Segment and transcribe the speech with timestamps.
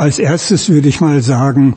[0.00, 1.76] Als erstes würde ich mal sagen,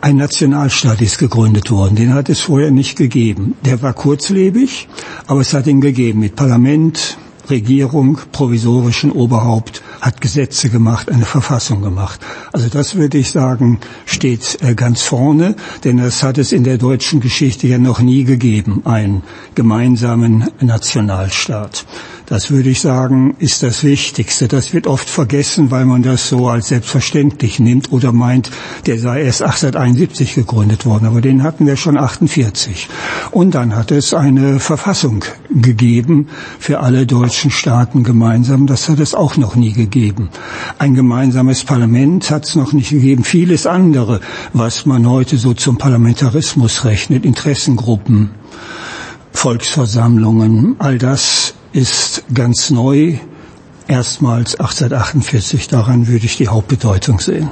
[0.00, 1.96] ein Nationalstaat ist gegründet worden.
[1.96, 3.56] Den hat es vorher nicht gegeben.
[3.64, 4.86] Der war kurzlebig,
[5.26, 7.18] aber es hat ihn gegeben mit Parlament,
[7.50, 12.20] Regierung, provisorischen Oberhaupt, hat Gesetze gemacht, eine Verfassung gemacht.
[12.52, 16.76] Also das würde ich sagen, steht äh, ganz vorne, denn das hat es in der
[16.76, 19.22] deutschen Geschichte ja noch nie gegeben, einen
[19.54, 21.86] gemeinsamen Nationalstaat.
[22.26, 24.48] Das würde ich sagen, ist das Wichtigste.
[24.48, 28.50] Das wird oft vergessen, weil man das so als selbstverständlich nimmt oder meint,
[28.86, 31.06] der sei erst 1871 gegründet worden.
[31.06, 32.88] Aber den hatten wir schon 48.
[33.30, 36.28] Und dann hat es eine Verfassung gegeben
[36.58, 38.66] für alle deutschen Staaten gemeinsam.
[38.66, 39.93] Das hat es auch noch nie gegeben.
[40.78, 43.24] Ein gemeinsames Parlament hat es noch nicht gegeben.
[43.24, 44.20] Vieles andere,
[44.52, 48.30] was man heute so zum Parlamentarismus rechnet, Interessengruppen,
[49.32, 53.18] Volksversammlungen, all das ist ganz neu,
[53.88, 55.68] erstmals 1848.
[55.68, 57.48] Daran würde ich die Hauptbedeutung sehen.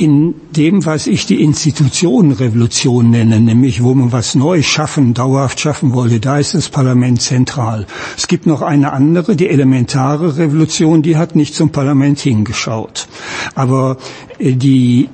[0.00, 5.92] In dem, was ich die Institutionenrevolution nenne, nämlich wo man was neu schaffen, dauerhaft schaffen
[5.92, 7.86] wollte, da ist das Parlament zentral.
[8.16, 13.08] Es gibt noch eine andere, die elementare Revolution, die hat nicht zum Parlament hingeschaut.
[13.54, 13.98] Aber
[14.38, 15.10] äh, die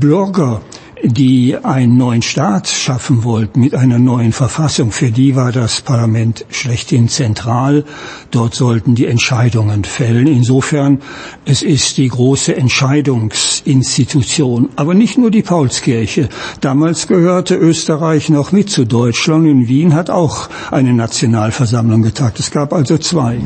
[0.00, 0.60] Bürger
[1.02, 4.92] die einen neuen Staat schaffen wollten mit einer neuen Verfassung.
[4.92, 7.84] Für die war das Parlament schlechthin zentral.
[8.30, 10.26] Dort sollten die Entscheidungen fällen.
[10.26, 11.00] Insofern,
[11.44, 14.70] es ist die große Entscheidungsinstitution.
[14.76, 16.28] Aber nicht nur die Paulskirche.
[16.60, 19.46] Damals gehörte Österreich noch mit zu Deutschland.
[19.46, 22.38] In Wien hat auch eine Nationalversammlung getagt.
[22.40, 23.38] Es gab also zwei.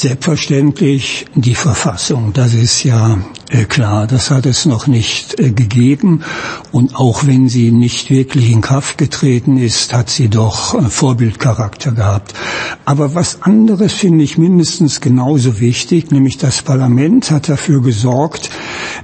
[0.00, 3.18] Selbstverständlich die Verfassung, das ist ja
[3.50, 6.22] äh, klar, das hat es noch nicht äh, gegeben
[6.72, 11.92] und auch wenn sie nicht wirklich in Kraft getreten ist, hat sie doch äh, Vorbildcharakter
[11.92, 12.32] gehabt.
[12.86, 18.48] Aber was anderes finde ich mindestens genauso wichtig, nämlich das Parlament hat dafür gesorgt,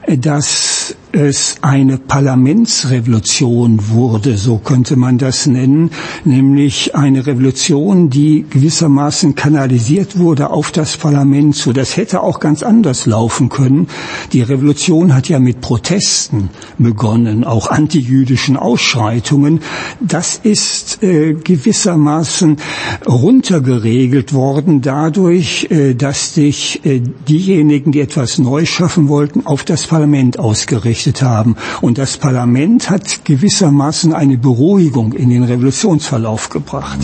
[0.06, 0.75] dass
[1.16, 5.90] es eine Parlamentsrevolution wurde, so könnte man das nennen,
[6.24, 11.72] nämlich eine Revolution, die gewissermaßen kanalisiert wurde auf das Parlament zu.
[11.72, 13.88] Das hätte auch ganz anders laufen können.
[14.34, 19.60] Die Revolution hat ja mit Protesten begonnen, auch antijüdischen Ausschreitungen.
[20.00, 22.58] Das ist äh, gewissermaßen
[23.06, 29.86] runtergeregelt worden dadurch, äh, dass sich äh, diejenigen, die etwas neu schaffen wollten, auf das
[29.86, 31.56] Parlament ausgerichtet gerichtet haben.
[31.80, 36.98] Und das Parlament hat gewissermaßen eine Beruhigung in den Revolutionsverlauf gebracht.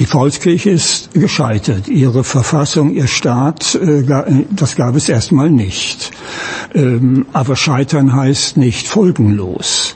[0.00, 1.88] Die Volkskirche ist gescheitert.
[1.88, 4.02] Ihre Verfassung, ihr Staat, äh,
[4.50, 6.10] das gab es erstmal nicht.
[6.74, 9.94] Ähm, aber scheitern heißt nicht folgenlos.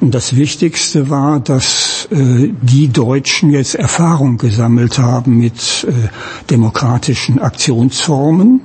[0.00, 6.08] Und das Wichtigste war, dass äh, die Deutschen jetzt Erfahrung gesammelt haben mit äh,
[6.50, 8.62] demokratischen Aktionsformen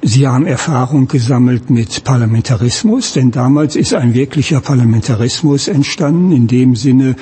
[0.00, 6.76] Sie haben Erfahrung gesammelt mit Parlamentarismus, denn damals ist ein wirklicher Parlamentarismus entstanden, in dem
[6.76, 7.16] Sinne,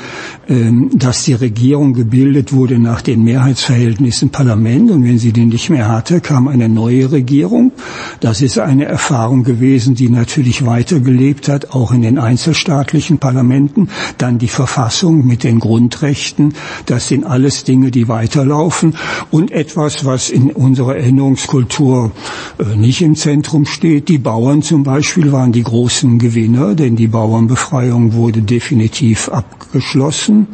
[0.47, 5.71] ähm, dass die Regierung gebildet wurde nach den Mehrheitsverhältnissen Parlament und wenn sie den nicht
[5.71, 7.73] mehr hatte, kam eine neue Regierung.
[8.21, 13.89] Das ist eine Erfahrung gewesen, die natürlich weitergelebt hat, auch in den einzelstaatlichen Parlamenten.
[14.19, 16.53] Dann die Verfassung mit den Grundrechten,
[16.85, 18.97] das sind alles Dinge, die weiterlaufen
[19.31, 22.13] und etwas, was in unserer Erinnerungskultur
[22.59, 24.09] äh, nicht im Zentrum steht.
[24.09, 30.49] Die Bauern zum Beispiel waren die großen Gewinner, denn die Bauernbefreiung wurde definitiv abgeschlossen.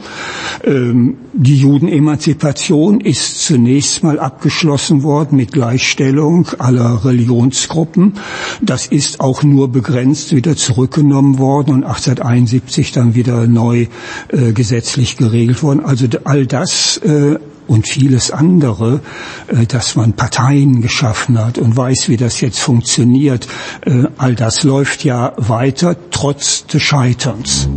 [0.65, 8.15] Ähm, die Judenemanzipation ist zunächst mal abgeschlossen worden mit Gleichstellung aller Religionsgruppen.
[8.61, 13.87] Das ist auch nur begrenzt wieder zurückgenommen worden und 1871 dann wieder neu
[14.29, 15.81] äh, gesetzlich geregelt worden.
[15.85, 19.01] Also all das äh, und vieles andere,
[19.49, 23.47] äh, dass man Parteien geschaffen hat und weiß, wie das jetzt funktioniert.
[23.85, 27.69] Äh, all das läuft ja weiter trotz des Scheiterns.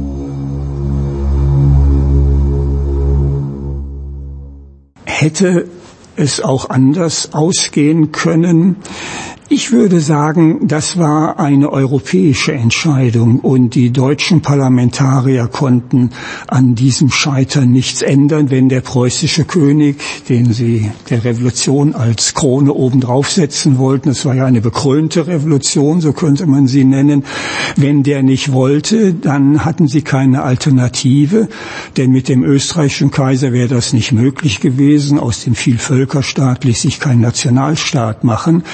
[5.06, 5.68] Hätte
[6.16, 8.78] es auch anders ausgehen können?
[9.58, 16.10] Ich würde sagen, das war eine europäische Entscheidung und die deutschen Parlamentarier konnten
[16.48, 19.96] an diesem Scheitern nichts ändern, wenn der preußische König,
[20.28, 26.02] den sie der Revolution als Krone obendrauf setzen wollten, es war ja eine bekrönte Revolution,
[26.02, 27.24] so könnte man sie nennen,
[27.78, 31.48] wenn der nicht wollte, dann hatten sie keine Alternative,
[31.96, 35.18] denn mit dem österreichischen Kaiser wäre das nicht möglich gewesen.
[35.18, 38.66] Aus dem Vielvölkerstaat ließ sich kein Nationalstaat machen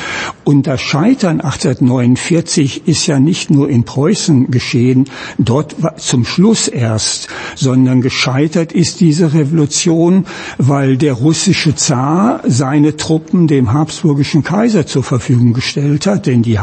[0.43, 1.41] und das Scheitern.
[1.41, 9.01] 1849 ist ja nicht nur in Preußen geschehen, dort zum Schluss erst, sondern gescheitert ist
[9.01, 10.25] diese Revolution,
[10.57, 16.59] weil der russische Zar seine Truppen dem habsburgischen Kaiser zur Verfügung gestellt hat, denn die,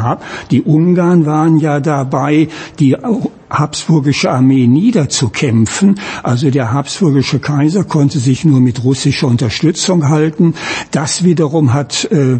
[0.51, 2.97] die Ungarn waren ja dabei, die
[3.51, 6.01] habsburgische Armee niederzukämpfen.
[6.23, 10.55] Also der habsburgische Kaiser konnte sich nur mit russischer Unterstützung halten.
[10.91, 12.39] Das wiederum hat äh,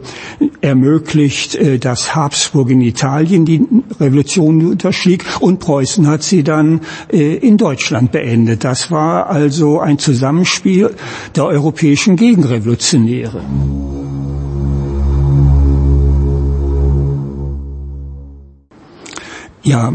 [0.61, 3.67] ermöglicht, äh, dass Habsburg in Italien die
[4.01, 6.81] Revolution unterschlägt und Preußen hat sie dann
[7.13, 8.65] äh, in Deutschland beendet.
[8.65, 10.95] Das war also ein Zusammenspiel
[11.35, 13.41] der europäischen Gegenrevolutionäre.
[19.63, 19.93] Ja,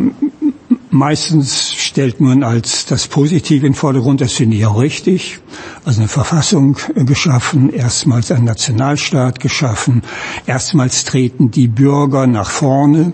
[0.93, 5.39] Meistens stellt man als das Positive in Vordergrund, das finde ich auch richtig.
[5.85, 10.03] Also eine Verfassung geschaffen, erstmals ein Nationalstaat geschaffen,
[10.45, 13.11] erstmals treten die Bürger nach vorne.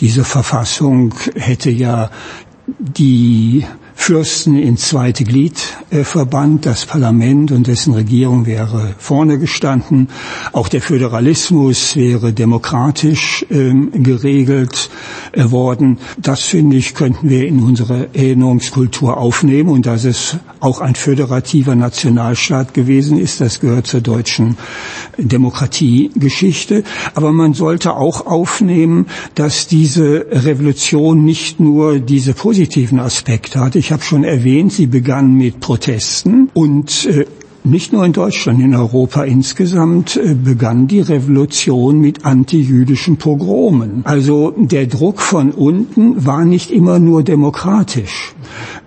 [0.00, 2.10] Diese Verfassung hätte ja
[2.66, 3.64] die
[4.06, 5.58] Fürsten ins zweite Glied
[5.90, 6.64] verbannt.
[6.64, 10.10] Das Parlament und dessen Regierung wäre vorne gestanden.
[10.52, 14.90] Auch der Föderalismus wäre demokratisch ähm, geregelt
[15.32, 15.98] äh, worden.
[16.18, 19.70] Das, finde ich, könnten wir in unsere Erinnerungskultur aufnehmen.
[19.70, 24.56] Und dass es auch ein föderativer Nationalstaat gewesen ist, das gehört zur deutschen
[25.18, 26.84] Demokratiegeschichte.
[27.16, 33.80] Aber man sollte auch aufnehmen, dass diese Revolution nicht nur diese positiven Aspekte hatte.
[33.80, 37.24] Ich habe schon erwähnt, sie begann mit Protesten und äh,
[37.64, 44.02] nicht nur in Deutschland, in Europa insgesamt äh, begann die Revolution mit antijüdischen Pogromen.
[44.04, 48.34] Also der Druck von unten war nicht immer nur demokratisch.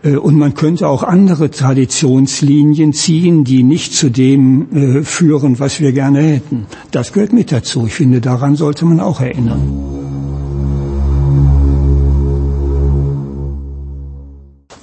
[0.03, 5.91] Äh, und man könnte auch andere Traditionslinien ziehen, die nicht zu dem führen, was wir
[5.91, 6.67] gerne hätten.
[6.91, 7.87] Das gehört mit dazu.
[7.87, 10.08] Ich finde, daran sollte man auch erinnern.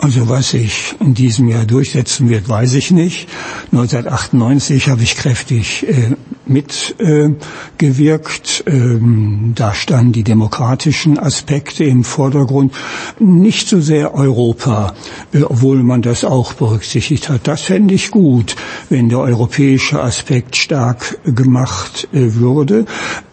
[0.06, 3.28] Also was sich in diesem Jahr durchsetzen wird, weiß ich nicht.
[3.72, 6.14] 1998 habe ich kräftig äh,
[6.46, 8.62] mitgewirkt.
[8.68, 12.72] Äh, ähm, da standen die demokratischen Aspekte im Vordergrund.
[13.18, 14.94] Nicht so sehr Europa,
[15.32, 17.48] äh, obwohl man das auch berücksichtigt hat.
[17.48, 18.54] Das fände ich gut,
[18.88, 22.84] wenn der europäische Aspekt stark gemacht äh, würde.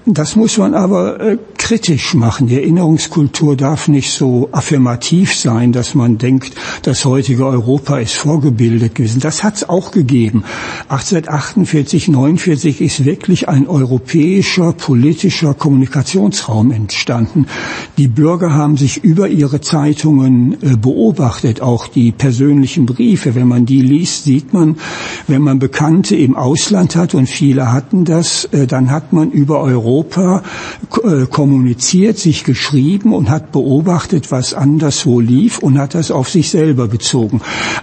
[0.06, 2.48] Das muss man aber äh, kritisch machen.
[2.48, 6.52] Die Erinnerungskultur darf nicht so affirmativ sein, dass man denkt,
[6.82, 9.22] das heutige Europa ist vorgebildet gewesen.
[9.22, 10.44] Das hat es auch gegeben.
[10.90, 17.46] 1848, 49 ist wirklich ein europäischer politischer Kommunikationsraum entstanden.
[17.98, 23.36] Die Bürger haben sich über ihre Zeitungen äh, beobachtet, auch die persönlichen Briefe.
[23.36, 24.76] Wenn man die liest, sieht man,
[25.28, 29.62] wenn man Bekannte im Ausland hat und viele hatten das, äh, dann hat man über
[29.62, 30.42] Europa Europa
[31.04, 36.50] äh, kommuniziert, sich geschrieben und hat beobachtet, was anderswo lief und hat das auf sich
[36.50, 37.42] selber bezogen.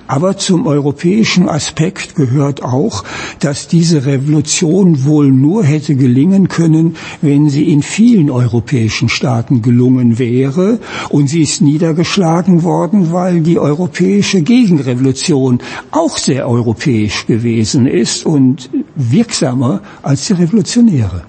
[0.08, 3.04] Aber zum europäischen Aspekt gehört auch,
[3.38, 10.18] dass diese Revolution wohl nur hätte gelingen können, wenn sie in vielen europäischen Staaten gelungen
[10.18, 10.80] wäre.
[11.10, 15.60] Und sie ist niedergeschlagen worden, weil die europäische Gegenrevolution
[15.92, 21.22] auch sehr europäisch gewesen ist und wirksamer als die revolutionäre.